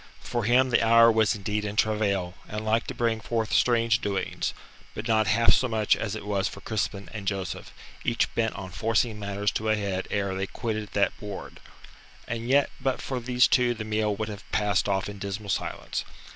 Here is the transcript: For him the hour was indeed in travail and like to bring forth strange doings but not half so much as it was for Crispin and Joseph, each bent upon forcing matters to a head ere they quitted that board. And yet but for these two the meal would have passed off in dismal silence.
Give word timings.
For 0.21 0.45
him 0.45 0.71
the 0.71 0.81
hour 0.83 1.11
was 1.11 1.35
indeed 1.35 1.63
in 1.63 1.75
travail 1.75 2.33
and 2.49 2.65
like 2.65 2.87
to 2.87 2.95
bring 2.95 3.21
forth 3.21 3.53
strange 3.53 4.01
doings 4.01 4.51
but 4.95 5.07
not 5.07 5.27
half 5.27 5.53
so 5.53 5.67
much 5.67 5.95
as 5.95 6.15
it 6.15 6.25
was 6.25 6.47
for 6.47 6.59
Crispin 6.59 7.07
and 7.13 7.27
Joseph, 7.27 7.71
each 8.03 8.33
bent 8.33 8.53
upon 8.53 8.71
forcing 8.71 9.19
matters 9.19 9.51
to 9.51 9.69
a 9.69 9.75
head 9.75 10.07
ere 10.09 10.33
they 10.33 10.47
quitted 10.47 10.89
that 10.93 11.15
board. 11.19 11.59
And 12.27 12.49
yet 12.49 12.71
but 12.79 12.99
for 12.99 13.19
these 13.19 13.47
two 13.47 13.75
the 13.75 13.83
meal 13.85 14.15
would 14.15 14.29
have 14.29 14.43
passed 14.51 14.89
off 14.89 15.07
in 15.07 15.19
dismal 15.19 15.49
silence. 15.51 16.03